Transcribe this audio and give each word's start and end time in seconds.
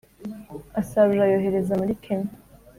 Asarura 0.81 1.25
yohereza 1.33 1.73
muri 1.81 1.93
Kenya 2.03 2.31